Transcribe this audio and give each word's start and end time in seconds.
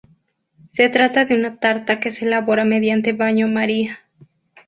Se 0.71 0.89
trata 0.89 1.25
de 1.25 1.35
una 1.35 1.59
tarta 1.59 1.99
que 1.99 2.11
se 2.11 2.25
elabora 2.25 2.65
mediante 2.65 3.13
baño 3.13 3.47
maría. 3.47 3.99